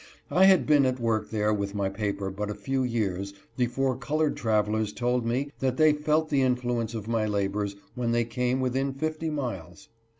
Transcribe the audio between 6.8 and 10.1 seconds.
of my labors when they came within fifty miles.